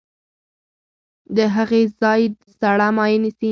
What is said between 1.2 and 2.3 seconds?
د هغې ځای